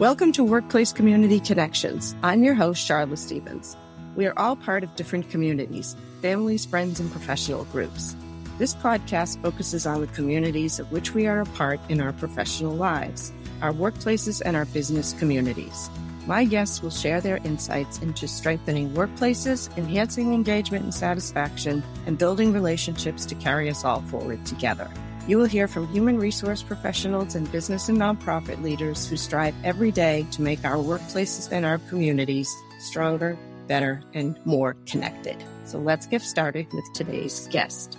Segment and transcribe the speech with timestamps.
[0.00, 2.14] Welcome to Workplace Community Connections.
[2.22, 3.76] I'm your host, Charlotte Stevens.
[4.16, 8.16] We are all part of different communities, families, friends, and professional groups.
[8.56, 12.74] This podcast focuses on the communities of which we are a part in our professional
[12.74, 15.90] lives, our workplaces, and our business communities.
[16.26, 22.54] My guests will share their insights into strengthening workplaces, enhancing engagement and satisfaction, and building
[22.54, 24.90] relationships to carry us all forward together.
[25.30, 29.92] You will hear from human resource professionals and business and nonprofit leaders who strive every
[29.92, 35.36] day to make our workplaces and our communities stronger, better, and more connected.
[35.66, 37.96] So let's get started with today's guest.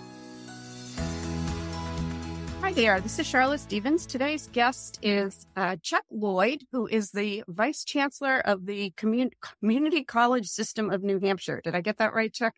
[2.60, 4.04] Hi there, this is Charlotte Stevens.
[4.04, 10.04] Today's guest is uh, Chuck Lloyd, who is the Vice Chancellor of the Commun- Community
[10.04, 11.62] College System of New Hampshire.
[11.64, 12.52] Did I get that right, Chuck?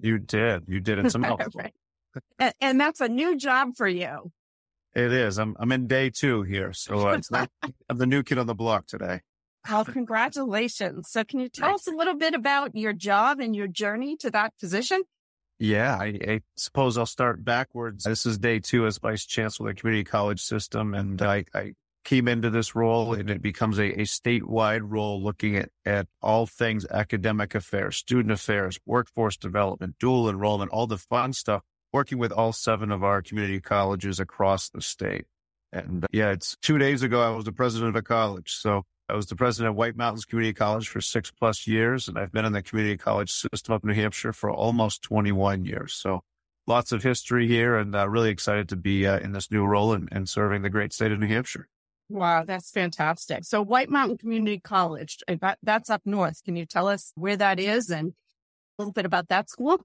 [0.00, 0.64] You did.
[0.66, 0.98] You did.
[0.98, 1.52] It's a mouthful.
[1.54, 1.72] right
[2.38, 4.32] and, and, that's a new job for you.
[4.94, 5.38] It is.
[5.38, 7.50] I'm I'm in day two here, so uh, not,
[7.88, 9.20] I'm the new kid on the block today.
[9.68, 11.10] Well, congratulations.
[11.10, 14.30] So, can you tell us a little bit about your job and your journey to
[14.30, 15.02] that position?
[15.60, 18.04] Yeah, I, I, suppose I'll start backwards.
[18.04, 21.74] This is day two as vice chancellor of the community college system, and I, I
[22.04, 26.46] came into this role and it becomes a, a statewide role looking at, at all
[26.46, 32.32] things academic affairs, student affairs, workforce development, dual enrollment, all the fun stuff working with
[32.32, 35.26] all seven of our community colleges across the state.
[35.72, 38.54] And uh, yeah, it's two days ago, I was the president of a college.
[38.54, 42.08] So I was the president of White Mountains Community College for six plus years.
[42.08, 45.64] And I've been in the community college system up in New Hampshire for almost 21
[45.64, 45.94] years.
[45.94, 46.22] So
[46.66, 49.92] lots of history here and uh, really excited to be uh, in this new role
[49.94, 51.68] and, and serving the great state of New Hampshire.
[52.10, 53.44] Wow, that's fantastic.
[53.44, 56.42] So White Mountain Community College, uh, that, that's up north.
[56.44, 59.80] Can you tell us where that is and a little bit about that school?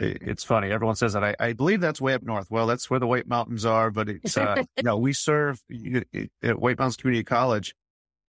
[0.00, 0.70] It's funny.
[0.70, 1.22] Everyone says that.
[1.22, 2.50] I, I, believe that's way up north.
[2.50, 5.62] Well, that's where the White Mountains are, but it's, uh, you know, we serve
[6.42, 7.74] at White Mountains Community College.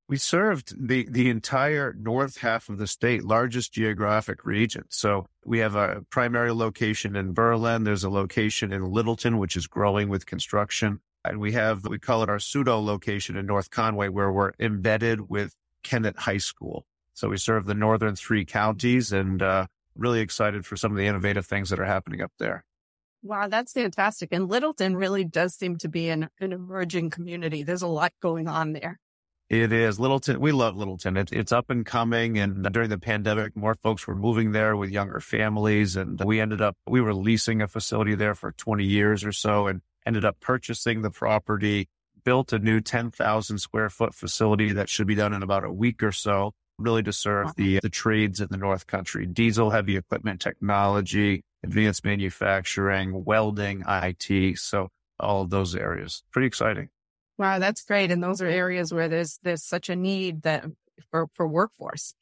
[0.08, 4.84] We served the, the entire north half of the state, largest geographic region.
[4.90, 7.86] So we have a primary location in Berlin.
[7.86, 11.00] There's a location in Littleton, which is growing with construction.
[11.24, 15.30] And we have, we call it our pseudo location in North Conway, where we're embedded
[15.30, 16.86] with Kennett High School.
[17.14, 21.06] So we serve the northern three counties and, uh, really excited for some of the
[21.06, 22.64] innovative things that are happening up there.
[23.24, 24.30] Wow, that's fantastic.
[24.32, 27.64] And Littleton really does seem to be an, an emerging community.
[27.64, 29.00] There's a lot going on there.
[29.48, 30.40] It is Littleton.
[30.40, 31.18] We love Littleton.
[31.18, 32.40] It, it's up and coming.
[32.40, 35.98] And during the pandemic, more folks were moving there with younger families.
[35.98, 39.68] And we ended up, we were leasing a facility there for 20 years or so
[39.68, 41.90] and ended up purchasing the property,
[42.24, 46.02] built a new 10,000 square foot facility that should be done in about a week
[46.02, 46.54] or so
[46.84, 47.54] really to serve uh-huh.
[47.58, 54.58] the, the trades in the North Country, diesel, heavy equipment technology, advanced manufacturing, welding, IT.
[54.58, 54.90] So
[55.20, 56.24] all of those areas.
[56.32, 56.90] Pretty exciting.
[57.38, 58.12] Wow, that's great.
[58.12, 60.66] And those are areas where there's there's such a need that
[61.10, 62.14] for, for workforce.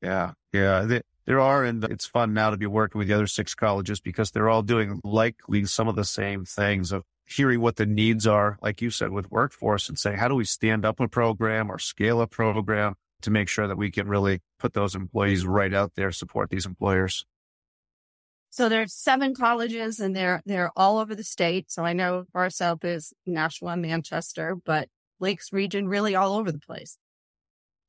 [0.00, 0.32] Yeah.
[0.52, 0.82] Yeah.
[0.82, 4.00] They, there are, and it's fun now to be working with the other six colleges
[4.00, 8.26] because they're all doing likely some of the same things of hearing what the needs
[8.26, 11.70] are, like you said, with workforce and saying, how do we stand up a program
[11.70, 15.72] or scale a program to make sure that we can really put those employees right
[15.72, 17.24] out there, support these employers.
[18.50, 21.70] So there's seven colleges and they're they're all over the state.
[21.70, 24.88] So I know South is Nashua, Manchester, but
[25.20, 26.98] Lakes region really all over the place.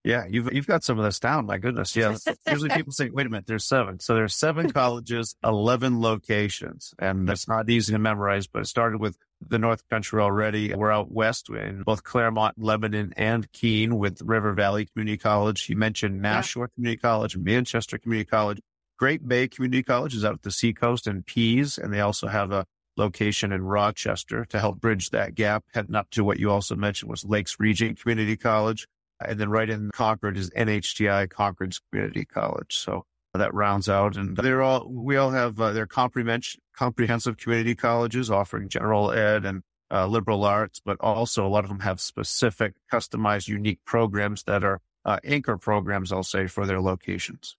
[0.04, 1.46] Yeah, you've you've got some of this down.
[1.46, 1.96] My goodness.
[1.96, 2.18] Yeah.
[2.50, 4.00] Usually people say, wait a minute, there's seven.
[4.00, 6.94] So there's seven colleges, 11 locations.
[7.00, 10.74] And it's not easy to memorize, but it started with the North Country already.
[10.74, 15.70] We're out west in both Claremont, Lebanon, and Keene with River Valley Community College.
[15.70, 16.68] You mentioned Nashua yeah.
[16.76, 18.60] Community College, Manchester Community College.
[19.00, 22.52] Great Bay Community College is out at the seacoast in Pease, and they also have
[22.52, 22.66] a
[22.96, 27.10] location in Rochester to help bridge that gap, heading up to what you also mentioned
[27.10, 28.88] was Lakes Region Community College.
[29.28, 32.76] And then right in Concord is NHTI Concord's Community College.
[32.76, 37.76] So that rounds out and they're all, we all have uh, their comprehensive, comprehensive community
[37.76, 42.00] colleges offering general ed and uh, liberal arts, but also a lot of them have
[42.00, 47.58] specific customized, unique programs that are uh, anchor programs, I'll say, for their locations.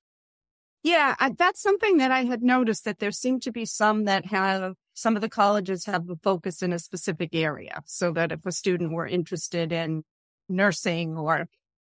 [0.83, 4.27] Yeah, I, that's something that I had noticed that there seem to be some that
[4.27, 8.44] have some of the colleges have a focus in a specific area so that if
[8.44, 10.05] a student were interested in
[10.49, 11.46] nursing or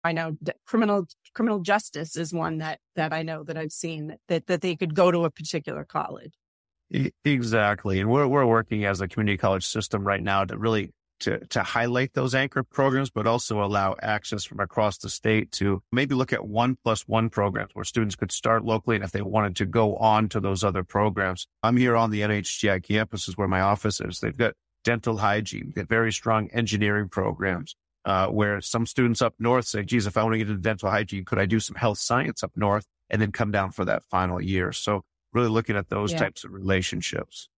[0.03, 4.47] I know criminal criminal justice is one that that I know that I've seen that
[4.47, 6.33] that they could go to a particular college.
[7.23, 11.39] Exactly, and we're we're working as a community college system right now to really to
[11.47, 16.15] to highlight those anchor programs, but also allow access from across the state to maybe
[16.15, 19.55] look at one plus one programs where students could start locally, and if they wanted
[19.57, 21.47] to go on to those other programs.
[21.63, 24.19] I'm here on the NHTI campus is where my office is.
[24.19, 27.75] They've got dental hygiene, they've got very strong engineering programs
[28.05, 30.89] uh, where some students up north say, geez, if I want to get into dental
[30.89, 34.03] hygiene, could I do some health science up north and then come down for that
[34.05, 34.71] final year?
[34.71, 35.03] So
[35.33, 36.19] really looking at those yeah.
[36.19, 37.49] types of relationships.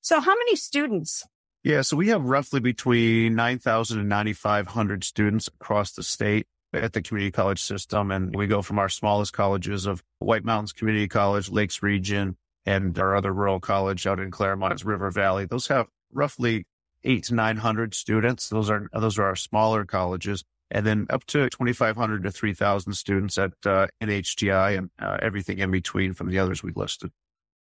[0.00, 1.24] So how many students?
[1.64, 7.02] Yeah, so we have roughly between 9,000 and 9,500 students across the state at the
[7.02, 8.10] community college system.
[8.10, 12.96] And we go from our smallest colleges of White Mountains Community College, Lakes Region, and
[12.98, 15.46] our other rural college out in Claremont, River Valley.
[15.46, 16.66] Those have roughly
[17.06, 18.48] eight to 900 students.
[18.48, 20.44] Those are, those are our smaller colleges.
[20.70, 25.70] And then up to 2,500 to 3,000 students at uh, NHTI and uh, everything in
[25.70, 27.12] between from the others we listed.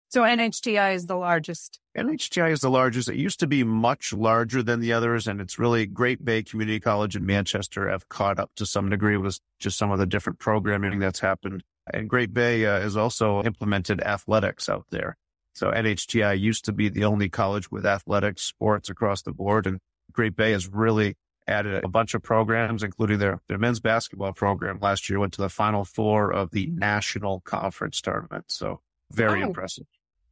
[0.09, 1.79] So NHTI is the largest.
[1.97, 3.07] NHTI is the largest.
[3.07, 6.81] It used to be much larger than the others, and it's really Great Bay Community
[6.81, 10.37] College in Manchester have caught up to some degree with just some of the different
[10.37, 11.63] programming that's happened.
[11.93, 15.15] And Great Bay uh, has also implemented athletics out there.
[15.53, 19.79] So NHTI used to be the only college with athletics sports across the board, and
[20.13, 21.15] Great Bay has really
[21.47, 25.41] added a bunch of programs, including their, their men's basketball program last year went to
[25.41, 28.45] the final four of the national conference tournament.
[28.47, 28.79] So
[29.11, 29.47] very oh.
[29.47, 29.85] impressive.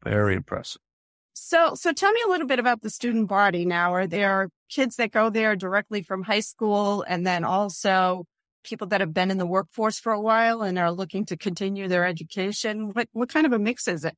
[0.03, 0.81] Very impressive.
[1.33, 3.93] So, so tell me a little bit about the student body now.
[3.93, 8.25] Are there kids that go there directly from high school and then also
[8.63, 11.87] people that have been in the workforce for a while and are looking to continue
[11.87, 12.91] their education?
[12.93, 14.15] What, what kind of a mix is it?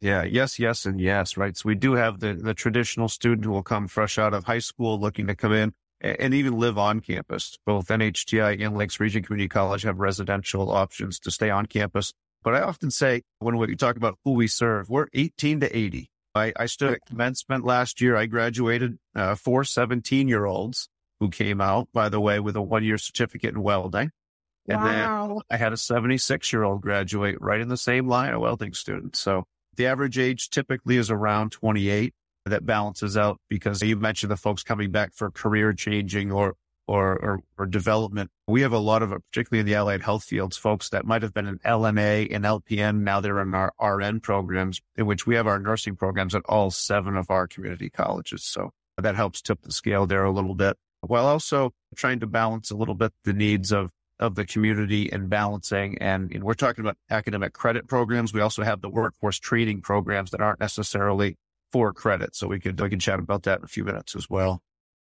[0.00, 0.24] Yeah.
[0.24, 1.36] Yes, yes, and yes.
[1.36, 1.56] Right.
[1.56, 4.58] So we do have the, the traditional student who will come fresh out of high
[4.58, 7.58] school looking to come in and even live on campus.
[7.66, 12.12] Both NHTI and Lakes Region Community College have residential options to stay on campus
[12.42, 16.10] but I often say when we talk about who we serve, we're 18 to 80.
[16.34, 18.16] I, I stood at commencement last year.
[18.16, 20.88] I graduated uh, four 17 year olds
[21.18, 24.10] who came out, by the way, with a one year certificate in welding.
[24.68, 25.26] And wow.
[25.26, 28.72] then I had a 76 year old graduate right in the same line, of welding
[28.72, 29.16] student.
[29.16, 29.44] So
[29.80, 32.12] the average age typically is around 28.
[32.44, 36.54] That balances out because you mentioned the folks coming back for career changing or
[36.86, 38.32] or, or, or, development.
[38.48, 41.32] We have a lot of, particularly in the allied health fields, folks that might have
[41.32, 43.02] been an LNA and LPN.
[43.02, 46.72] Now they're in our RN programs, in which we have our nursing programs at all
[46.72, 48.42] seven of our community colleges.
[48.42, 52.72] So that helps tip the scale there a little bit while also trying to balance
[52.72, 53.90] a little bit the needs of,
[54.20, 55.98] of the community and balancing.
[55.98, 58.32] And, and we're talking about academic credit programs.
[58.32, 61.36] We also have the workforce training programs that aren't necessarily
[61.72, 62.36] for credit.
[62.36, 64.62] So we could, we can chat about that in a few minutes as well.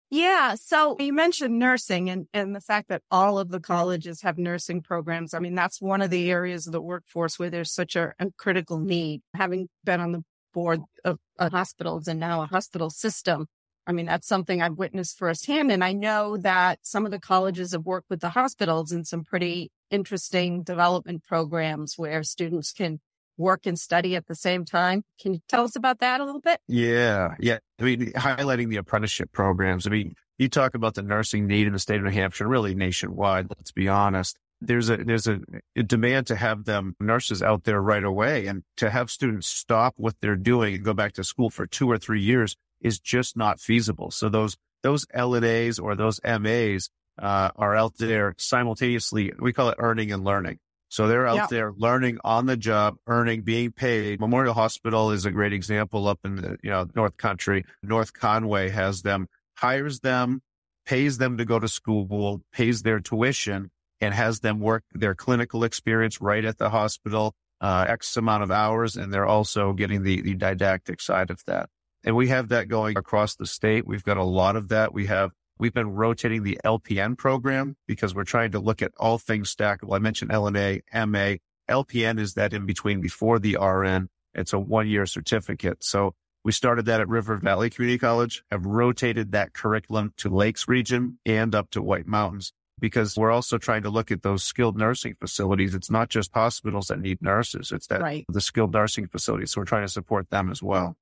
[0.09, 0.55] Yeah.
[0.55, 4.81] So you mentioned nursing and, and the fact that all of the colleges have nursing
[4.81, 5.33] programs.
[5.33, 8.27] I mean, that's one of the areas of the workforce where there's such a, a
[8.37, 9.21] critical need.
[9.33, 13.47] Having been on the board of, of hospitals and now a hospital system,
[13.87, 15.71] I mean, that's something I've witnessed firsthand.
[15.71, 19.23] And I know that some of the colleges have worked with the hospitals in some
[19.23, 22.99] pretty interesting development programs where students can
[23.37, 25.03] work and study at the same time.
[25.21, 26.59] Can you tell us about that a little bit?
[26.67, 27.35] Yeah.
[27.39, 27.59] Yeah.
[27.79, 29.87] I mean, highlighting the apprenticeship programs.
[29.87, 32.75] I mean, you talk about the nursing need in the state of New Hampshire, really
[32.75, 33.47] nationwide.
[33.49, 34.37] Let's be honest.
[34.59, 35.39] There's a, there's a,
[35.75, 39.93] a demand to have them nurses out there right away and to have students stop
[39.97, 43.37] what they're doing and go back to school for two or three years is just
[43.37, 44.11] not feasible.
[44.11, 46.89] So those, those LNAs or those MAs,
[47.19, 49.33] uh, are out there simultaneously.
[49.39, 50.59] We call it earning and learning.
[50.89, 51.47] So they're out yeah.
[51.49, 54.19] there learning on the job, earning, being paid.
[54.19, 57.65] Memorial Hospital is a great example up in the, you know, North Country.
[57.83, 60.41] North Conway has them, hires them,
[60.85, 63.69] pays them to go to school, pays their tuition
[63.99, 68.51] and has them work their clinical experience right at the hospital, uh, X amount of
[68.51, 68.95] hours.
[68.95, 71.69] And they're also getting the, the didactic side of that.
[72.03, 73.85] And we have that going across the state.
[73.85, 74.93] We've got a lot of that.
[74.93, 79.17] We have We've been rotating the LPN program because we're trying to look at all
[79.17, 79.95] things stackable.
[79.95, 81.37] I mentioned LNA, MA.
[81.67, 84.09] LPN is that in between before the RN.
[84.35, 85.83] It's a one year certificate.
[85.83, 86.13] So
[86.43, 91.19] we started that at River Valley Community College, have rotated that curriculum to Lakes region
[91.25, 95.15] and up to White Mountains because we're also trying to look at those skilled nursing
[95.19, 95.73] facilities.
[95.73, 97.71] It's not just hospitals that need nurses.
[97.71, 98.25] It's that right.
[98.29, 99.51] the skilled nursing facilities.
[99.51, 100.95] So we're trying to support them as well.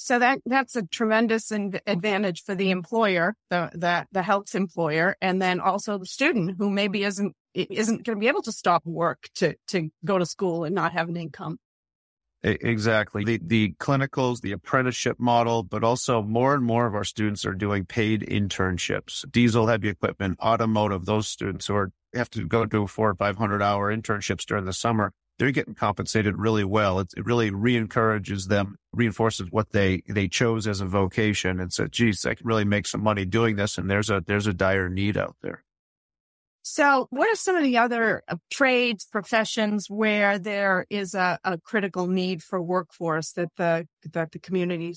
[0.00, 5.42] So that that's a tremendous advantage for the employer, the the the health employer, and
[5.42, 9.28] then also the student who maybe isn't isn't going to be able to stop work
[9.34, 11.58] to to go to school and not have an income.
[12.44, 13.24] Exactly.
[13.24, 17.52] The the clinicals, the apprenticeship model, but also more and more of our students are
[17.52, 19.28] doing paid internships.
[19.32, 23.36] Diesel heavy equipment, automotive, those students who are have to go do four or five
[23.36, 27.00] hundred hour internships during the summer they're getting compensated really well.
[27.00, 31.92] It, it really re-encourages them, reinforces what they, they chose as a vocation and said,
[31.92, 33.78] geez, I can really make some money doing this.
[33.78, 35.62] And there's a, there's a dire need out there.
[36.62, 41.56] So what are some of the other uh, trades, professions where there is a, a,
[41.56, 44.94] critical need for workforce that the, that the community,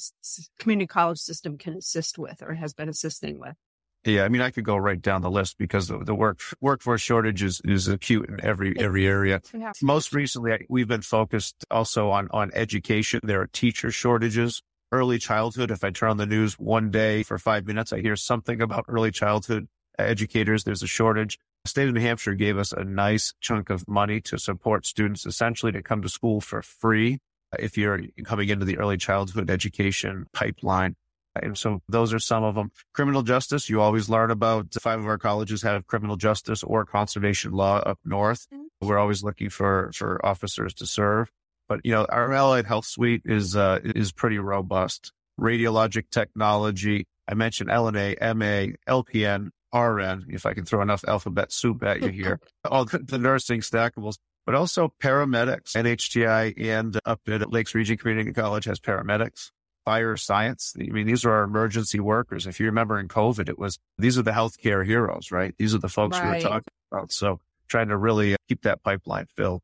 [0.59, 3.55] community college system can assist with or has been assisting with?
[4.03, 7.01] Yeah, I mean, I could go right down the list because the, the work workforce
[7.01, 9.41] shortage is, is acute in every every area.
[9.81, 13.19] Most recently, we've been focused also on on education.
[13.23, 15.69] There are teacher shortages, early childhood.
[15.69, 18.85] If I turn on the news one day for five minutes, I hear something about
[18.87, 19.67] early childhood
[19.99, 20.63] educators.
[20.63, 21.37] There's a shortage.
[21.63, 25.27] The state of New Hampshire gave us a nice chunk of money to support students
[25.27, 27.19] essentially to come to school for free
[27.59, 30.95] if you're coming into the early childhood education pipeline.
[31.35, 32.71] And so those are some of them.
[32.93, 37.51] Criminal justice, you always learn about five of our colleges have criminal justice or conservation
[37.51, 38.47] law up north.
[38.53, 38.87] Mm-hmm.
[38.87, 41.31] We're always looking for, for officers to serve.
[41.69, 45.13] But, you know, our allied health suite is, uh, is pretty robust.
[45.39, 47.07] Radiologic technology.
[47.27, 52.09] I mentioned LNA, MA, LPN, RN, if I can throw enough alphabet soup at you
[52.09, 55.77] here, all the, the nursing stackables, but also paramedics.
[55.77, 59.51] NHTI and up at Lakes Region Community College has paramedics
[59.85, 60.73] fire science.
[60.79, 62.47] I mean, these are our emergency workers.
[62.47, 65.53] If you remember in COVID, it was, these are the healthcare heroes, right?
[65.57, 66.43] These are the folks right.
[66.43, 67.11] we're talking about.
[67.11, 69.61] So trying to really keep that pipeline filled.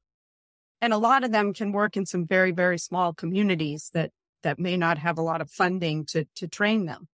[0.81, 4.11] And a lot of them can work in some very, very small communities that,
[4.43, 7.07] that may not have a lot of funding to, to train them.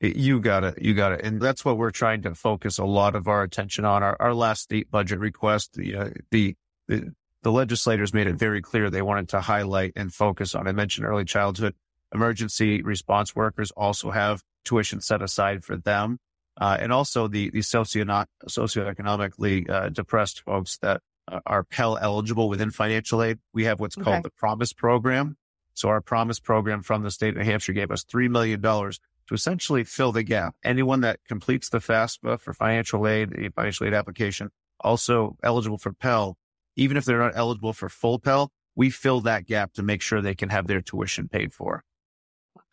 [0.00, 0.80] You got it.
[0.80, 1.22] You got it.
[1.24, 4.02] And that's what we're trying to focus a lot of our attention on.
[4.02, 6.54] Our, our last state budget request, the, uh, the,
[6.86, 10.68] the, the legislators made it very clear they wanted to highlight and focus on.
[10.68, 11.74] I mentioned early childhood
[12.14, 16.18] emergency response workers also have tuition set aside for them.
[16.60, 18.04] Uh, and also the, the socio-
[18.48, 21.00] socioeconomically uh, depressed folks that
[21.30, 23.38] uh, are Pell eligible within financial aid.
[23.52, 24.22] We have what's called okay.
[24.22, 25.36] the Promise Program.
[25.74, 29.34] So our Promise Program from the state of New Hampshire gave us $3 million to
[29.34, 30.56] essentially fill the gap.
[30.64, 34.50] Anyone that completes the FAFSA for financial aid, the financial aid application,
[34.80, 36.36] also eligible for Pell,
[36.76, 40.20] even if they're not eligible for full Pell, we fill that gap to make sure
[40.20, 41.84] they can have their tuition paid for.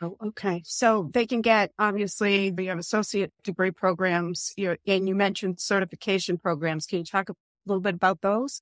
[0.05, 0.61] Oh, okay.
[0.65, 6.37] So they can get, obviously, you have associate degree programs, you and you mentioned certification
[6.37, 6.85] programs.
[6.85, 7.35] Can you talk a
[7.65, 8.61] little bit about those?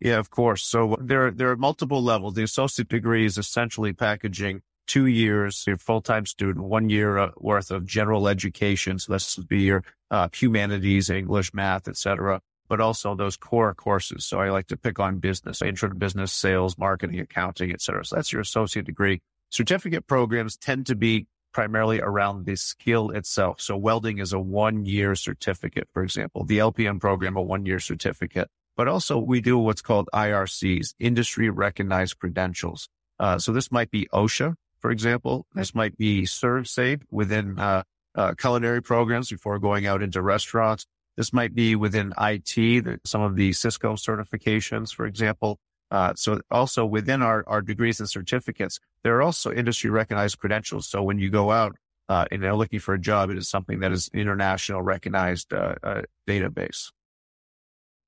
[0.00, 0.64] Yeah, of course.
[0.64, 2.34] So there, there are multiple levels.
[2.34, 7.70] The associate degree is essentially packaging two years, your full-time student, one year uh, worth
[7.70, 8.98] of general education.
[8.98, 12.40] So this would be your uh, humanities, English, math, etc.
[12.68, 14.24] But also those core courses.
[14.26, 18.04] So I like to pick on business, intro to business, sales, marketing, accounting, etc.
[18.06, 19.20] So that's your associate degree.
[19.50, 23.60] Certificate programs tend to be primarily around the skill itself.
[23.60, 27.78] So welding is a one year certificate, for example, the LPN program, a one year
[27.78, 32.88] certificate, but also we do what's called IRCs, industry recognized credentials.
[33.18, 35.46] Uh, so this might be OSHA, for example.
[35.54, 37.84] This might be ServSafe within uh,
[38.16, 40.86] uh, culinary programs before going out into restaurants.
[41.16, 45.60] This might be within IT, some of the Cisco certifications, for example.
[45.90, 50.88] Uh, so also within our, our degrees and certificates, there are also industry recognized credentials.
[50.88, 51.76] So when you go out
[52.08, 55.74] uh, and they're looking for a job, it is something that is international recognized uh,
[55.82, 56.90] uh database.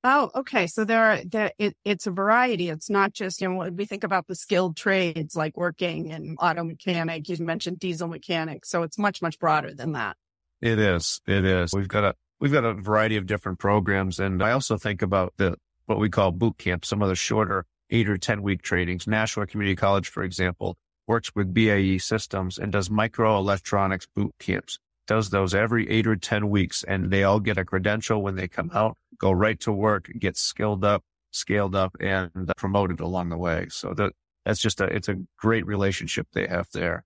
[0.08, 0.68] Oh, okay.
[0.68, 2.68] So there are there it, it's a variety.
[2.68, 6.62] It's not just you know we think about the skilled trades like working in auto
[6.62, 7.28] mechanic.
[7.28, 10.16] You mentioned diesel mechanic, so it's much much broader than that.
[10.60, 11.20] It is.
[11.26, 11.72] It is.
[11.72, 15.34] We've got a we've got a variety of different programs, and I also think about
[15.38, 15.56] the
[15.86, 19.06] what we call boot camp, some of the shorter eight or 10 week trainings.
[19.06, 20.76] Nashua Community College, for example,
[21.06, 26.50] works with BAE systems and does microelectronics boot camps, does those every eight or 10
[26.50, 26.82] weeks.
[26.82, 30.36] And they all get a credential when they come out, go right to work, get
[30.36, 33.66] skilled up, scaled up and promoted along the way.
[33.70, 34.12] So that,
[34.44, 37.04] that's just a, it's a great relationship they have there.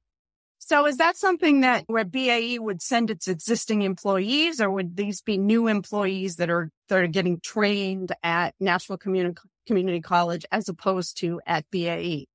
[0.71, 5.21] So is that something that where BAE would send its existing employees or would these
[5.21, 9.37] be new employees that are, that are getting trained at Nashua Community,
[9.67, 12.29] Community College as opposed to at BAE?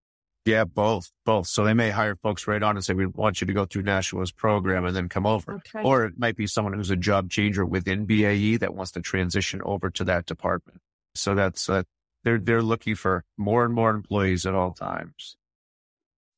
[0.43, 1.47] Yeah, both, both.
[1.47, 3.83] So they may hire folks right on and say, we want you to go through
[3.83, 5.53] Nashua's program and then come over.
[5.53, 5.81] Okay.
[5.81, 9.61] Or it might be someone who's a job changer within BAE that wants to transition
[9.63, 10.81] over to that department.
[11.13, 11.83] So that's, uh,
[12.25, 15.37] they're, they're looking for more and more employees at all times.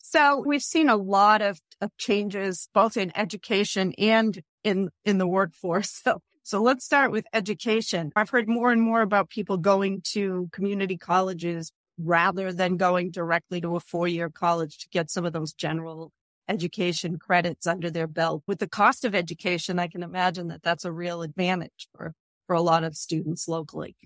[0.10, 5.28] So we've seen a lot of, of changes both in education and in, in the
[5.28, 6.02] workforce.
[6.06, 8.14] So, so let's start with education.
[8.16, 13.60] I've heard more and more about people going to community colleges rather than going directly
[13.60, 16.14] to a four year college to get some of those general
[16.48, 18.44] education credits under their belt.
[18.48, 22.14] With the cost of education, I can imagine that that's a real advantage for,
[22.46, 23.98] for a lot of students locally.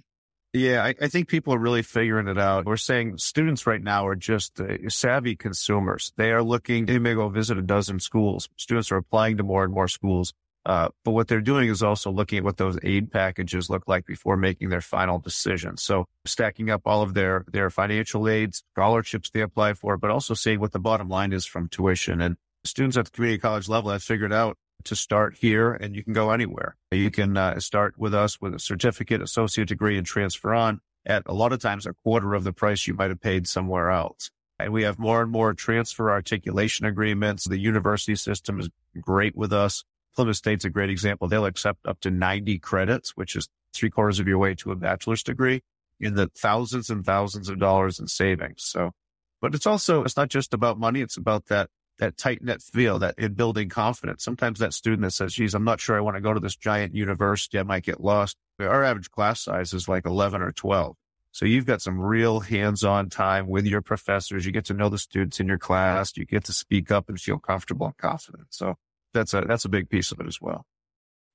[0.53, 2.65] Yeah, I, I, think people are really figuring it out.
[2.65, 6.11] We're saying students right now are just uh, savvy consumers.
[6.17, 8.49] They are looking, they may go visit a dozen schools.
[8.57, 10.33] Students are applying to more and more schools.
[10.65, 14.05] Uh, but what they're doing is also looking at what those aid packages look like
[14.05, 15.77] before making their final decision.
[15.77, 20.33] So stacking up all of their, their financial aids, scholarships they apply for, but also
[20.33, 22.21] seeing what the bottom line is from tuition.
[22.21, 26.03] And students at the community college level have figured out to start here and you
[26.03, 26.75] can go anywhere.
[26.91, 31.23] You can uh, start with us with a certificate, associate degree and transfer on at
[31.25, 34.29] a lot of times a quarter of the price you might have paid somewhere else.
[34.59, 37.45] And we have more and more transfer articulation agreements.
[37.45, 38.69] The university system is
[38.99, 39.83] great with us.
[40.15, 41.27] Plymouth State's a great example.
[41.27, 44.75] They'll accept up to 90 credits, which is three quarters of your way to a
[44.75, 45.63] bachelor's degree
[45.99, 48.63] in the thousands and thousands of dollars in savings.
[48.63, 48.91] So,
[49.39, 51.01] but it's also, it's not just about money.
[51.01, 51.69] It's about that,
[52.01, 54.23] that tight knit feel that in building confidence.
[54.23, 56.55] Sometimes that student that says, geez, I'm not sure I want to go to this
[56.55, 57.59] giant university.
[57.59, 58.37] I might get lost.
[58.59, 60.95] Our average class size is like 11 or 12.
[61.31, 64.47] So you've got some real hands-on time with your professors.
[64.47, 66.17] You get to know the students in your class.
[66.17, 68.47] You get to speak up and feel comfortable and confident.
[68.49, 68.77] So
[69.13, 70.65] that's a, that's a big piece of it as well.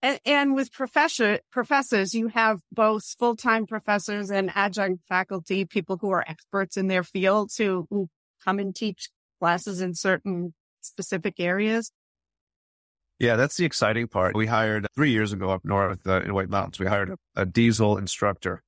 [0.02, 6.10] And, and with professor, professors, you have both full-time professors and adjunct faculty, people who
[6.10, 8.08] are experts in their fields who, who
[8.44, 11.92] come and teach classes in certain specific areas.
[13.18, 14.36] Yeah, that's the exciting part.
[14.36, 17.46] We hired three years ago up north uh, in White Mountains, we hired a, a
[17.46, 18.62] diesel instructor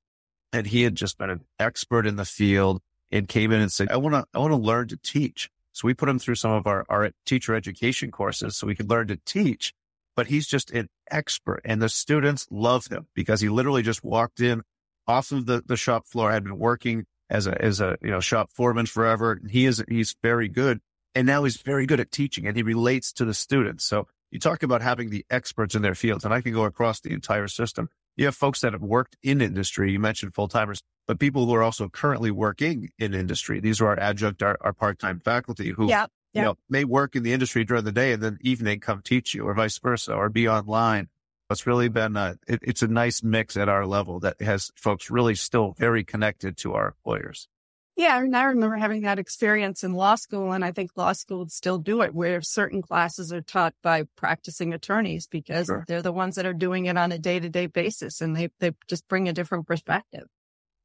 [0.53, 3.91] and he had just been an expert in the field and came in and said,
[3.91, 5.51] I want to, I want to learn to teach.
[5.73, 8.91] So we put him through some of our, our teacher education courses so we could
[8.91, 9.75] learn to teach,
[10.17, 14.41] but he's just an expert and the students love him because he literally just walked
[14.41, 14.63] in
[15.07, 18.21] off of the, the shop floor, had been working as a, as a, you know,
[18.21, 19.33] shop foreman forever.
[19.33, 20.81] And he is, he's very good.
[21.15, 23.85] And now he's very good at teaching and he relates to the students.
[23.85, 27.01] So you talk about having the experts in their fields and I can go across
[27.01, 29.93] the entire system you have folks that have worked in industry.
[29.93, 33.61] You mentioned full timers, but people who are also currently working in industry.
[33.61, 36.07] These are our adjunct, our, our part time faculty who yeah.
[36.35, 39.35] you know may work in the industry during the day and then evening come teach
[39.35, 41.09] you, or vice versa, or be online.
[41.51, 45.11] It's really been a, it, it's a nice mix at our level that has folks
[45.11, 47.49] really still very connected to our employers.
[47.97, 51.53] Yeah, and I remember having that experience in law school, and I think law schools
[51.53, 55.85] still do it, where certain classes are taught by practicing attorneys because sure.
[55.89, 58.51] they're the ones that are doing it on a day to day basis, and they
[58.61, 60.29] they just bring a different perspective.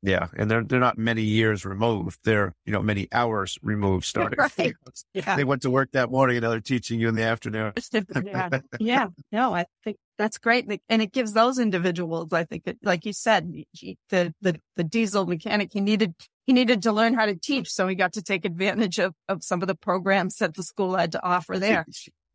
[0.06, 4.06] Yeah, and they're they're not many years removed; they're you know many hours removed.
[4.14, 4.74] Starting, right.
[5.14, 5.36] yeah.
[5.38, 7.72] they went to work that morning, and now they're teaching you in the afternoon.
[8.26, 8.50] yeah.
[8.80, 13.14] yeah, no, I think that's great, and it gives those individuals, I think, like you
[13.14, 13.54] said,
[14.10, 17.70] the the the diesel mechanic, he needed he needed to learn how to teach.
[17.70, 20.96] So he got to take advantage of, of some of the programs that the school
[20.96, 21.86] had to offer there.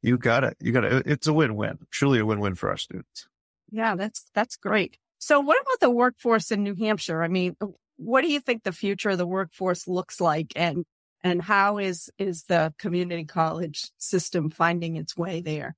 [0.01, 0.57] You got it.
[0.61, 1.07] You got it.
[1.07, 3.29] It's a win-win, truly a win-win for our students.
[3.71, 4.97] Yeah, that's, that's great.
[5.19, 7.23] So what about the workforce in New Hampshire?
[7.23, 7.57] I mean,
[7.97, 10.85] what do you think the future of the workforce looks like and,
[11.23, 15.75] and how is, is the community college system finding its way there?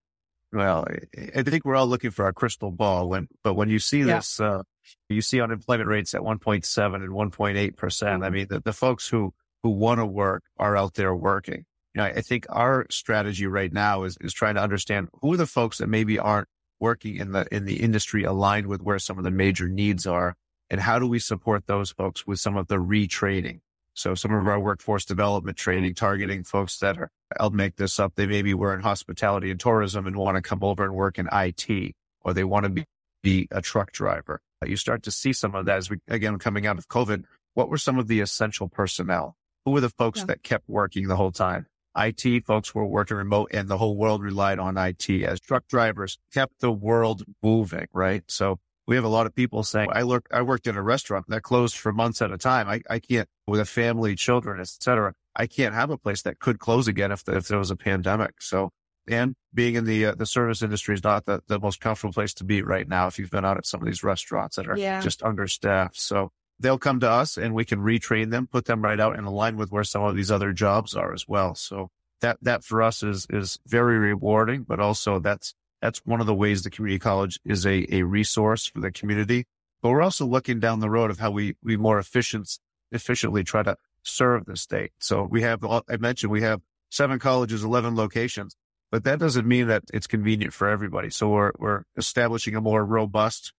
[0.53, 0.87] Well,
[1.35, 4.17] I think we're all looking for our crystal ball when, but when you see yeah.
[4.17, 4.63] this, uh,
[5.09, 8.23] you see unemployment rates at 1.7 and 1.8 percent.
[8.23, 8.35] I mm-hmm.
[8.35, 11.65] mean, the, the folks who who want to work are out there working.
[11.95, 15.37] You know, I think our strategy right now is is trying to understand who are
[15.37, 16.49] the folks that maybe aren't
[16.81, 20.37] working in the in the industry aligned with where some of the major needs are,
[20.69, 23.61] and how do we support those folks with some of the retraining.
[23.95, 28.15] So some of our workforce development training targeting folks that are, I'll make this up.
[28.15, 31.29] They maybe were in hospitality and tourism and want to come over and work in
[31.31, 32.85] IT, or they want to be,
[33.23, 36.67] be a truck driver you start to see some of that as we, again, coming
[36.67, 37.25] out of COVID.
[37.55, 39.37] What were some of the essential personnel?
[39.65, 40.27] Who were the folks yeah.
[40.27, 41.67] that kept working the whole time?
[41.97, 46.19] IT folks were working remote and the whole world relied on IT as truck drivers
[46.33, 48.23] kept the world moving, right?
[48.29, 51.27] So we have a lot of people saying, I look, I worked in a restaurant
[51.29, 52.69] that closed for months at a time.
[52.69, 55.15] I, I can't with a family, children, et cetera.
[55.37, 57.77] I can't have a place that could close again if, the, if there was a
[57.77, 58.43] pandemic.
[58.43, 58.71] So
[59.09, 62.35] and being in the uh, the service industry is not the, the most comfortable place
[62.35, 64.77] to be right now if you've been out at some of these restaurants that are
[64.77, 65.01] yeah.
[65.01, 65.99] just understaffed.
[65.99, 69.25] So they'll come to us and we can retrain them, put them right out in
[69.25, 71.55] line with where some of these other jobs are as well.
[71.55, 76.27] So that that for us is is very rewarding, but also that's that's one of
[76.27, 79.47] the ways the community college is a, a resource for the community.
[79.83, 82.59] But we're also looking down the road of how we we more efficient
[82.93, 84.93] efficiently try to serve the state.
[84.99, 88.57] So we have uh, I mentioned we have seven colleges, eleven locations
[88.91, 91.11] but that doesn't mean that it's convenient for everybody.
[91.11, 93.53] So we're, we're establishing a more robust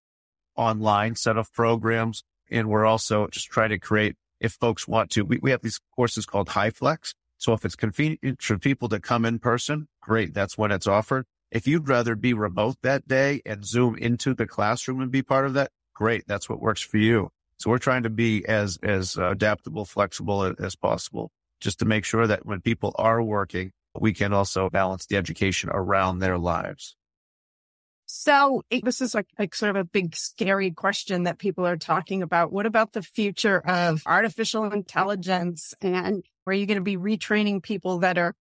[0.56, 2.22] online set of programs.
[2.50, 5.80] And we're also just trying to create, if folks want to, we, we have these
[5.94, 7.14] courses called HyFlex.
[7.38, 10.34] So if it's convenient for people to come in person, great.
[10.34, 11.26] That's when it's offered.
[11.50, 15.46] If you'd rather be remote that day and zoom into the classroom and be part
[15.46, 16.24] of that, great.
[16.26, 17.30] That's what works for you.
[17.58, 22.04] So we're trying to be as, as adaptable, flexible as, as possible just to make
[22.04, 26.96] sure that when people are working, we can also balance the education around their lives.
[28.14, 32.22] So this is like, like sort of a big scary question that people are talking
[32.22, 32.52] about.
[32.52, 35.72] What about the future of artificial intelligence?
[35.80, 38.34] And are you going to be retraining people that are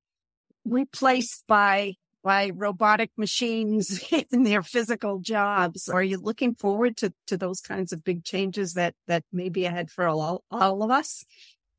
[0.65, 5.89] replaced by by robotic machines in their physical jobs.
[5.89, 9.65] Are you looking forward to, to those kinds of big changes that, that may be
[9.65, 11.25] ahead for all, all of us?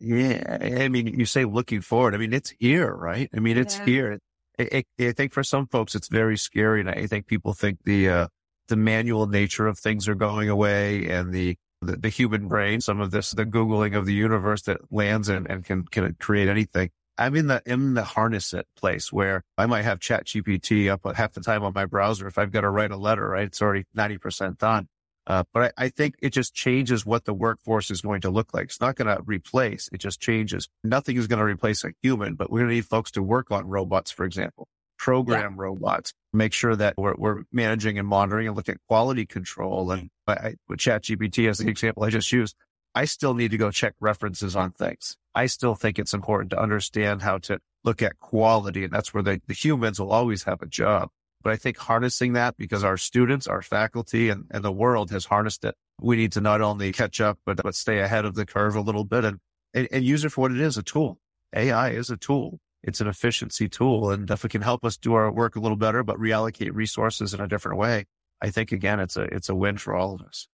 [0.01, 0.59] Yeah.
[0.61, 2.15] I mean, you say looking forward.
[2.15, 3.31] I mean, it's here, right?
[3.33, 3.85] I mean, it's yeah.
[3.85, 4.19] here.
[4.59, 6.81] I, I, think for some folks, it's very scary.
[6.81, 8.27] And I think people think the, uh,
[8.69, 13.01] the manual nature of things are going away and the, the, the, human brain, some
[13.01, 16.91] of this, the Googling of the universe that lands and, and can, can create anything.
[17.19, 21.17] I'm in the, in the harness it place where I might have chat GPT up
[21.17, 22.27] half the time on my browser.
[22.27, 23.45] If I've got to write a letter, right?
[23.45, 24.89] It's already 90% done.
[25.27, 28.53] Uh, but I, I, think it just changes what the workforce is going to look
[28.53, 28.65] like.
[28.65, 29.89] It's not going to replace.
[29.93, 30.69] It just changes.
[30.83, 33.53] Nothing is going to replace a human, but we're going to need folks to work
[33.53, 34.67] on robots, for example,
[34.99, 35.63] program yeah.
[35.63, 39.93] robots, make sure that we're, we're, managing and monitoring and look at quality control.
[39.93, 42.57] And I, with chat GPT as the example I just used,
[42.95, 45.17] I still need to go check references on things.
[45.35, 48.85] I still think it's important to understand how to look at quality.
[48.85, 51.11] And that's where the humans will always have a job.
[51.43, 55.27] But I think harnessing that because our students, our faculty and, and the world has
[55.27, 55.75] harnessed it.
[56.01, 58.81] We need to not only catch up, but, but stay ahead of the curve a
[58.81, 59.39] little bit and,
[59.75, 61.19] and, and use it for what it is, a tool.
[61.55, 62.59] AI is a tool.
[62.83, 64.11] It's an efficiency tool.
[64.11, 67.35] And if it can help us do our work a little better, but reallocate resources
[67.35, 68.07] in a different way,
[68.41, 70.49] I think again, it's a, it's a win for all of us.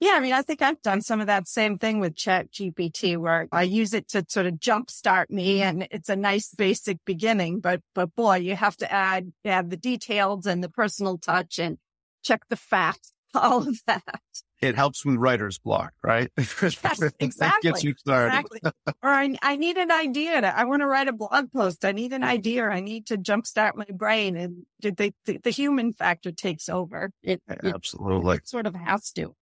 [0.00, 3.16] Yeah, I mean, I think I've done some of that same thing with Chat GPT
[3.16, 5.68] where I use it to sort of jumpstart me mm-hmm.
[5.68, 9.76] and it's a nice basic beginning, but but boy, you have to add add the
[9.76, 11.78] details and the personal touch and
[12.24, 14.20] check the facts, all of that.
[14.60, 16.30] It helps with writer's block, right?
[16.38, 17.70] Yes, exactly.
[17.70, 18.38] gets you started.
[18.38, 18.60] Exactly.
[19.02, 20.40] or I, I need an idea.
[20.40, 21.84] To, I want to write a blog post.
[21.84, 22.30] I need an mm-hmm.
[22.30, 22.64] idea.
[22.64, 27.10] I need to jumpstart my brain, and the, the, the human factor takes over.
[27.22, 29.34] It, Absolutely, it sort of has to.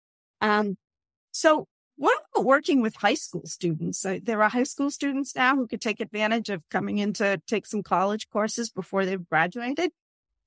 [0.43, 0.77] Um,
[1.31, 4.05] so what about working with high school students?
[4.05, 7.41] Uh, there are high school students now who could take advantage of coming in to
[7.47, 9.91] take some college courses before they've graduated.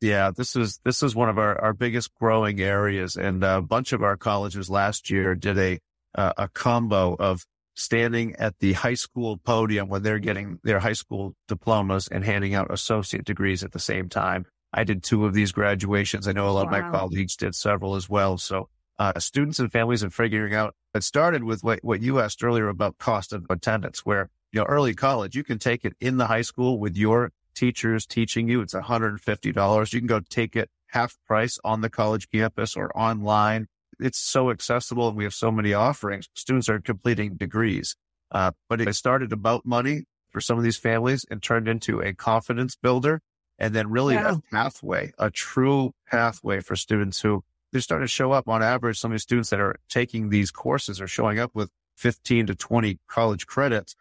[0.02, 3.94] Yeah, this is this is one of our, our biggest growing areas, and a bunch
[3.94, 5.80] of our colleges last year did a
[6.14, 10.94] uh, a combo of standing at the high school podium when they're getting their high
[10.94, 14.46] school diplomas and handing out associate degrees at the same time.
[14.74, 16.28] I did two of these graduations.
[16.28, 16.78] I know a lot wow.
[16.78, 18.38] of my colleagues did several as well.
[18.38, 20.76] So uh, students and families and figuring out.
[20.94, 24.66] It started with what, what you asked earlier about cost of attendance, where, you know,
[24.66, 28.62] early college, you can take it in the high school with your teachers teaching you.
[28.62, 29.94] It's $150.
[29.94, 33.68] You can go take it half price on the college campus or online.
[34.00, 36.30] It's so accessible and we have so many offerings.
[36.34, 37.96] Students are completing degrees.
[38.32, 42.14] Uh, but it started about money for some of these families and turned into a
[42.14, 43.22] confidence builder
[43.58, 44.36] and then really yeah.
[44.36, 47.44] a pathway, a true pathway for students who
[47.76, 48.98] they're starting to show up on average.
[48.98, 52.56] Some of the students that are taking these courses are showing up with 15 to
[52.56, 53.98] 20 college credits,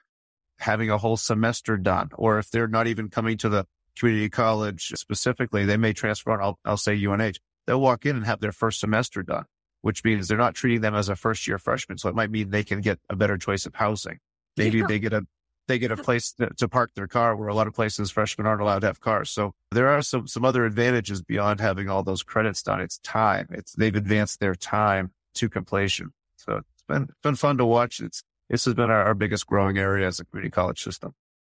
[0.60, 2.10] having a whole semester done.
[2.14, 3.66] Or if they're not even coming to the
[3.98, 7.34] community college specifically, they may transfer on, I'll, I'll say UNH.
[7.66, 9.46] They'll walk in and have their first semester done,
[9.82, 11.98] which means they're not treating them as a first year freshman.
[11.98, 14.20] So it might mean they can get a better choice of housing.
[14.56, 14.86] Maybe yeah.
[14.86, 15.26] they get a
[15.66, 18.60] they get a place to, park their car where a lot of places freshmen aren't
[18.60, 19.30] allowed to have cars.
[19.30, 22.80] So there are some, some other advantages beyond having all those credits done.
[22.80, 23.48] It's time.
[23.50, 26.12] It's, they've advanced their time to completion.
[26.36, 28.00] So it's been, it's been fun to watch.
[28.00, 31.14] It's, this has been our, our biggest growing area as a community college system.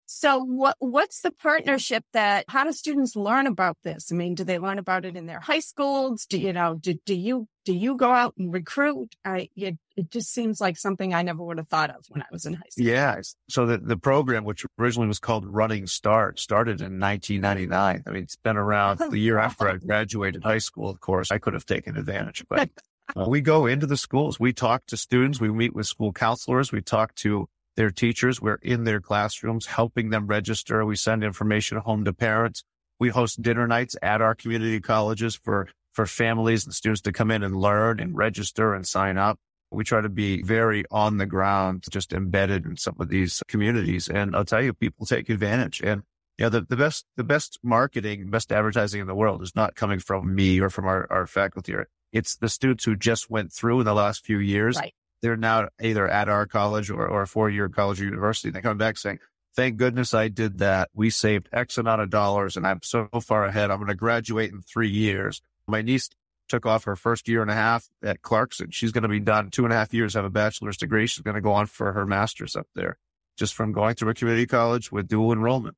[0.06, 4.12] So what what's the partnership that how do students learn about this?
[4.12, 6.26] I mean, do they learn about it in their high schools?
[6.26, 9.16] Do you know, do, do you do you go out and recruit?
[9.26, 12.26] I it, it just seems like something I never would have thought of when I
[12.32, 12.86] was in high school.
[12.86, 13.20] Yeah.
[13.50, 18.04] So the, the program, which originally was called Running Start, started in 1999.
[18.06, 20.90] I mean, it's been around the year after I graduated high school.
[20.90, 22.70] Of course, I could have taken advantage, but
[23.16, 24.40] uh, we go into the schools.
[24.40, 25.40] We talk to students.
[25.40, 26.72] We meet with school counselors.
[26.72, 28.42] We talk to their teachers.
[28.42, 30.86] We're in their classrooms, helping them register.
[30.86, 32.64] We send information home to parents.
[33.00, 37.32] We host dinner nights at our community colleges for, for families and students to come
[37.32, 39.38] in and learn and register and sign up.
[39.72, 44.08] We try to be very on the ground, just embedded in some of these communities.
[44.08, 45.82] And I'll tell you, people take advantage.
[45.82, 46.04] And
[46.38, 49.76] you know, the, the best, the best marketing, best advertising in the world is not
[49.76, 51.76] coming from me or from our, our faculty.
[52.14, 55.70] It's the students who just went through in the last few years right they're now
[55.82, 58.50] either at our college or, or a four year college or university.
[58.52, 59.20] They come back saying,
[59.56, 60.90] thank goodness I did that.
[60.94, 63.72] We saved X amount of dollars and I'm so far ahead.
[63.72, 65.42] I'm going to graduate in three years.
[65.68, 66.10] My niece
[66.48, 68.70] took off her first year and a half at Clarkson.
[68.72, 71.08] She's going to be done two and a half years, have a bachelor's degree.
[71.08, 72.98] She's going to go on for her master's up there
[73.38, 75.76] just from going to a community college with dual enrollment.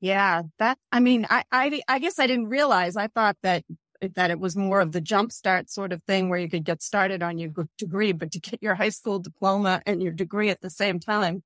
[0.00, 2.96] Yeah, that, I mean, I, I, I guess I didn't realize.
[2.96, 3.64] I thought that
[4.08, 7.22] that it was more of the jumpstart sort of thing where you could get started
[7.22, 10.70] on your degree, but to get your high school diploma and your degree at the
[10.70, 11.42] same time,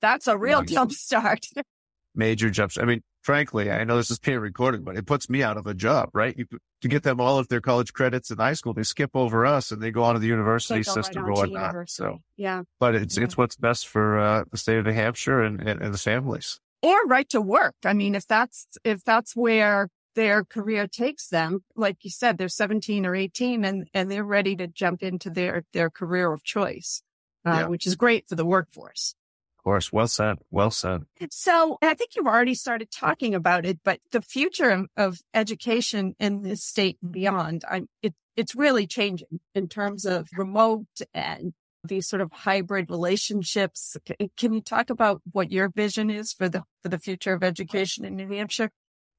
[0.00, 1.46] that's a real jumpstart.
[2.14, 2.78] Major jumps.
[2.78, 5.66] I mean, frankly, I know this is being recorded, but it puts me out of
[5.66, 6.34] a job, right?
[6.36, 6.46] You,
[6.80, 9.70] to get them all of their college credits in high school, they skip over us
[9.70, 11.90] and they go on to the university system right or whatnot.
[11.90, 13.24] So, yeah, but it's, yeah.
[13.24, 16.58] it's what's best for uh, the state of New Hampshire and, and, and the families.
[16.82, 17.74] Or right to work.
[17.84, 22.48] I mean, if that's, if that's where their career takes them, like you said, they're
[22.48, 27.02] 17 or 18 and, and they're ready to jump into their, their career of choice,
[27.44, 27.66] uh, yeah.
[27.68, 29.14] which is great for the workforce
[29.58, 29.92] Of course.
[29.92, 30.38] Well said.
[30.50, 31.02] Well said.
[31.30, 36.42] So I think you've already started talking about it, but the future of, education in
[36.42, 41.52] this state and beyond, I'm, it, it's really changing in terms of remote and
[41.84, 43.96] these sort of hybrid relationships.
[44.36, 48.04] Can you talk about what your vision is for the for the future of education
[48.04, 48.70] in New Hampshire?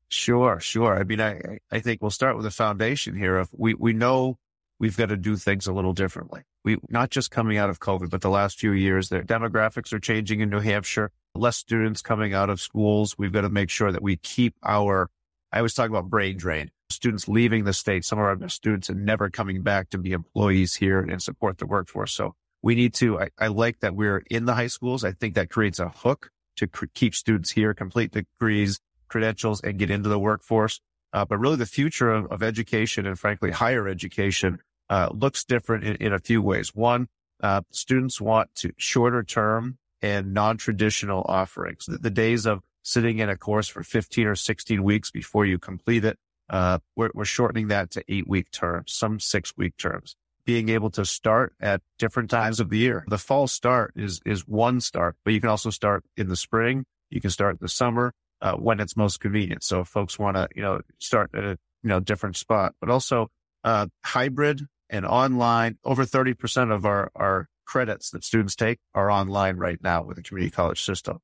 [0.10, 0.98] Sure, sure.
[0.98, 4.38] I mean, I I think we'll start with a foundation here of we we know
[4.80, 6.44] we've got to do things a little differently.
[6.64, 10.00] We not just coming out of COVID, but the last few years, the demographics are
[10.00, 11.12] changing in New Hampshire.
[11.36, 13.16] Less students coming out of schools.
[13.18, 15.10] We've got to make sure that we keep our.
[15.52, 16.72] I always talk about brain drain.
[16.90, 18.06] Students leaving the state.
[18.06, 21.66] Some of our students are never coming back to be employees here and support the
[21.66, 22.14] workforce.
[22.14, 23.20] So we need to.
[23.20, 25.04] I, I like that we're in the high schools.
[25.04, 29.78] I think that creates a hook to cr- keep students here, complete degrees, credentials, and
[29.80, 30.80] get into the workforce.
[31.14, 35.84] Uh, but really, the future of, of education and frankly higher education uh, looks different
[35.84, 36.76] in, in, a few ways.
[36.76, 37.08] One,
[37.42, 41.86] uh, students want to shorter term and non-traditional offerings.
[41.86, 45.58] The, the, days of sitting in a course for 15 or 16 weeks before you
[45.58, 46.18] complete it,
[46.50, 50.16] uh, we're, we're, shortening that to eight week terms, some six week terms.
[50.46, 53.04] Being able to start at different times of the year.
[53.10, 56.86] The fall start is, is one start, but you can also start in the spring.
[57.10, 59.64] You can start in the summer, uh, when it's most convenient.
[59.64, 62.90] So if folks want to, you know, start at a, you know, different spot, but
[62.90, 63.30] also,
[63.64, 65.78] uh, hybrid and online.
[65.84, 70.24] Over 30% of our, our credits that students take are online right now with the
[70.24, 71.20] community college system.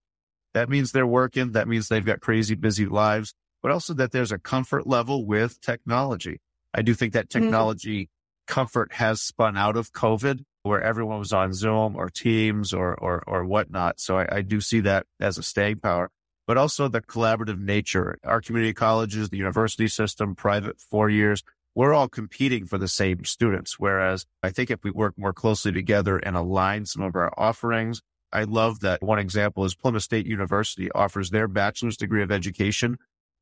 [0.53, 1.53] That means they're working.
[1.53, 5.59] That means they've got crazy busy lives, but also that there's a comfort level with
[5.61, 6.41] technology.
[6.73, 7.43] I do think that mm-hmm.
[7.43, 8.53] technology mm-hmm.
[8.53, 13.23] comfort has spun out of COVID where everyone was on Zoom or Teams or, or,
[13.27, 13.99] or whatnot.
[13.99, 16.09] So I, I do see that as a staying power,
[16.47, 18.17] but also the collaborative nature.
[18.23, 21.43] Our community colleges, the university system, private four years,
[21.75, 23.79] we're all competing for the same students.
[23.79, 28.01] Whereas I think if we work more closely together and align some of our offerings,
[28.31, 32.97] I love that one example is Plymouth State University offers their bachelor's degree of education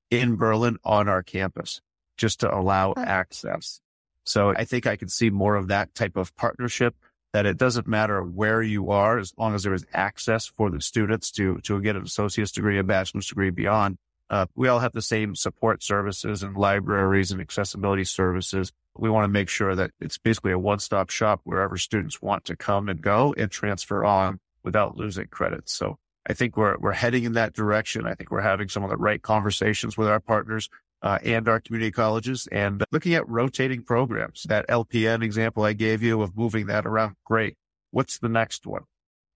[0.09, 1.81] in Berlin on our campus
[2.17, 3.81] just to allow access.
[4.25, 6.95] So I think I can see more of that type of partnership
[7.33, 10.81] that it doesn't matter where you are as long as there is access for the
[10.81, 13.97] students to, to get an associate's degree, a bachelor's degree beyond
[14.31, 18.71] uh, we all have the same support services and libraries and accessibility services.
[18.97, 22.55] We want to make sure that it's basically a one-stop shop wherever students want to
[22.55, 25.73] come and go and transfer on without losing credits.
[25.73, 28.07] So I think we're, we're heading in that direction.
[28.07, 30.69] I think we're having some of the right conversations with our partners
[31.01, 34.43] uh, and our community colleges and looking at rotating programs.
[34.43, 37.15] That LPN example I gave you of moving that around.
[37.25, 37.57] Great.
[37.91, 38.83] What's the next one?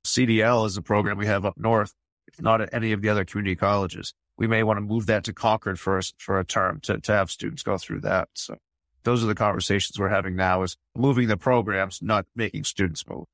[0.06, 1.94] CDL is a program we have up north.
[2.28, 5.24] It's not at any of the other community colleges we may want to move that
[5.26, 8.30] to Concord for for a term to, to have students go through that.
[8.34, 8.58] So
[9.04, 13.26] those are the conversations we're having now is moving the programs, not making students move.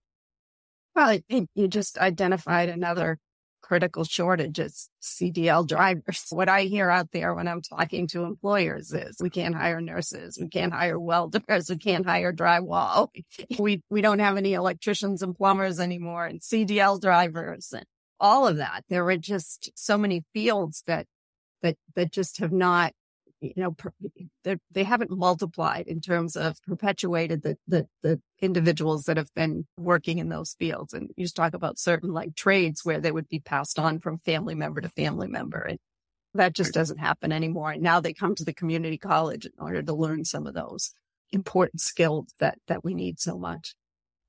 [0.96, 3.18] Well, you just identified another
[3.72, 6.26] critical shortage is CDL drivers.
[6.32, 10.38] What I hear out there when I'm talking to employers is we can't hire nurses.
[10.38, 11.70] We can't hire welders.
[11.70, 13.08] We can't hire drywall.
[13.58, 17.72] We, we don't have any electricians and plumbers anymore and CDL drivers.
[17.72, 17.86] And
[18.20, 18.84] all of that.
[18.90, 21.06] There were just so many fields that,
[21.62, 22.92] that, that just have not,
[23.42, 23.76] you know,
[24.72, 30.20] they haven't multiplied in terms of perpetuated the, the, the individuals that have been working
[30.20, 30.94] in those fields.
[30.94, 34.20] And you just talk about certain like trades where they would be passed on from
[34.20, 35.62] family member to family member.
[35.62, 35.80] And
[36.36, 37.72] that just doesn't happen anymore.
[37.72, 40.94] And now they come to the community college in order to learn some of those
[41.32, 43.74] important skills that, that we need so much.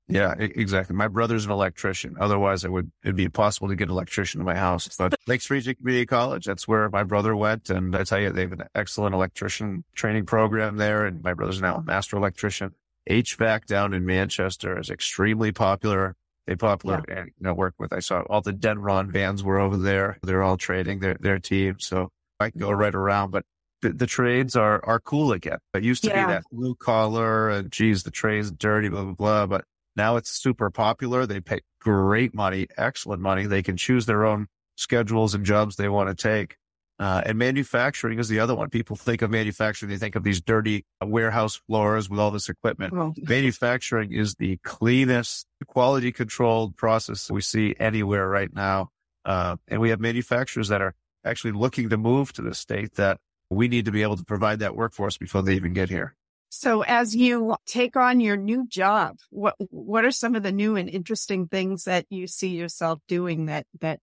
[0.07, 0.95] Yeah, exactly.
[0.95, 2.17] My brother's an electrician.
[2.19, 4.89] Otherwise, it would it'd be impossible to get an electrician in my house.
[4.97, 8.41] But Lakes Region Community College, that's where my brother went, and I tell you, they
[8.41, 11.05] have an excellent electrician training program there.
[11.05, 12.73] And my brother's now a master electrician.
[13.09, 16.15] HVAC down in Manchester is extremely popular.
[16.47, 17.19] They popular yeah.
[17.19, 17.93] and you know work with.
[17.93, 20.17] I saw all the Denron vans were over there.
[20.23, 23.31] They're all trading their their team, so I can go right around.
[23.31, 23.45] But
[23.81, 25.59] the, the, trades are are cool again.
[25.73, 26.25] It used to yeah.
[26.25, 29.45] be that blue collar and geez, the trade's dirty, blah blah blah.
[29.45, 31.25] But now it's super popular.
[31.25, 33.45] They pay great money, excellent money.
[33.45, 36.57] They can choose their own schedules and jobs they want to take.
[36.99, 38.69] Uh, and manufacturing is the other one.
[38.69, 42.93] People think of manufacturing, they think of these dirty warehouse floors with all this equipment.
[43.17, 48.89] Manufacturing is the cleanest, quality controlled process we see anywhere right now.
[49.25, 50.93] Uh, and we have manufacturers that are
[51.25, 54.59] actually looking to move to the state that we need to be able to provide
[54.59, 56.15] that workforce before they even get here.
[56.55, 60.75] So as you take on your new job, what what are some of the new
[60.75, 63.99] and interesting things that you see yourself doing that that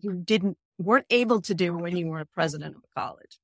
[0.00, 3.38] you didn't weren't able to do when you were a president of a college?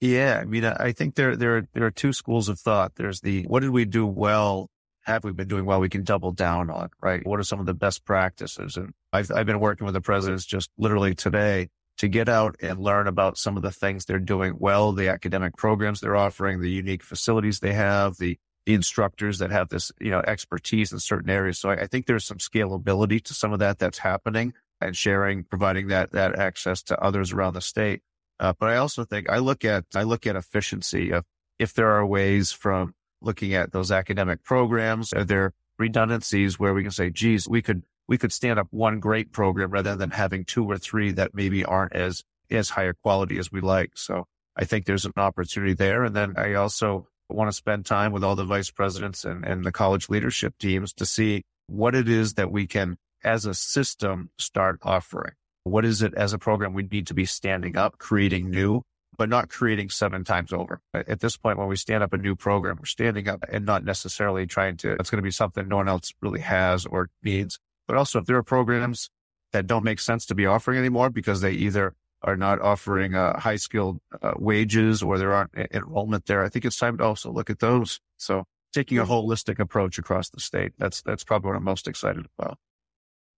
[0.00, 2.94] Yeah, I mean, I think there there are, there are two schools of thought.
[2.94, 4.70] There's the what did we do well?
[5.02, 5.78] Have we been doing well?
[5.78, 7.20] We can double down on, right?
[7.26, 8.78] What are some of the best practices?
[8.78, 12.78] And I've I've been working with the presidents just literally today to get out and
[12.78, 16.70] learn about some of the things they're doing well, the academic programs they're offering, the
[16.70, 21.30] unique facilities they have, the, the instructors that have this, you know, expertise in certain
[21.30, 21.58] areas.
[21.58, 25.44] So I, I think there's some scalability to some of that that's happening and sharing,
[25.44, 28.02] providing that, that access to others around the state.
[28.40, 31.24] Uh, but I also think I look at, I look at efficiency of
[31.58, 36.82] if there are ways from looking at those academic programs, are there redundancies where we
[36.82, 40.44] can say, geez, we could we could stand up one great program rather than having
[40.44, 43.92] two or three that maybe aren't as, as higher quality as we like.
[43.94, 46.04] So I think there's an opportunity there.
[46.04, 49.64] And then I also want to spend time with all the vice presidents and, and
[49.64, 54.28] the college leadership teams to see what it is that we can, as a system,
[54.36, 55.32] start offering.
[55.64, 58.82] What is it as a program we need to be standing up, creating new,
[59.16, 60.82] but not creating seven times over.
[60.92, 63.84] At this point, when we stand up a new program, we're standing up and not
[63.84, 67.58] necessarily trying to, it's going to be something no one else really has or needs.
[67.86, 69.10] But also, if there are programs
[69.52, 73.38] that don't make sense to be offering anymore because they either are not offering uh,
[73.38, 77.32] high skilled uh, wages or there aren't enrollment there, I think it's time to also
[77.32, 78.00] look at those.
[78.16, 82.26] So taking a holistic approach across the state, that's, that's probably what I'm most excited
[82.38, 82.58] about.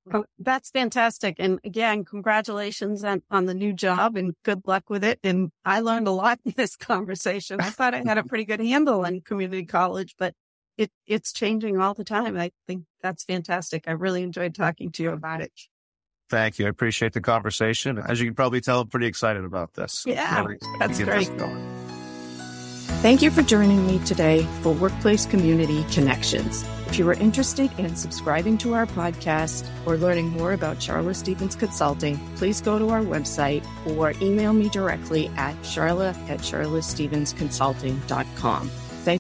[0.07, 1.37] Well, that's fantastic.
[1.39, 5.19] And again, congratulations on, on the new job and good luck with it.
[5.25, 7.61] And I learned a lot in this conversation.
[7.61, 10.35] I thought I had a pretty good handle on community college, but
[10.77, 12.37] it it's changing all the time.
[12.37, 13.85] I think that's fantastic.
[13.87, 15.53] I really enjoyed talking to you about it.
[16.31, 16.67] Thank you.
[16.67, 17.99] I appreciate the conversation.
[17.99, 20.05] As you can probably tell, I'm pretty excited about this.
[20.07, 20.45] Yeah,
[20.79, 21.31] that's great.
[23.03, 26.65] Thank you for joining me today for Workplace Community Connections.
[26.87, 31.55] If you are interested in subscribing to our podcast or learning more about Charla Stevens
[31.55, 38.71] Consulting, please go to our website or email me directly at charla at charlastevensconsulting.com.